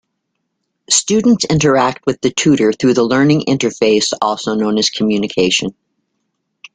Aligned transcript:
Students 0.89 1.45
interact 1.45 2.07
with 2.07 2.19
the 2.21 2.31
tutor 2.31 2.73
through 2.73 2.95
the 2.95 3.03
learning 3.03 3.41
interface, 3.47 4.11
also 4.19 4.55
known 4.55 4.79
as 4.79 4.89
communication. 4.89 5.75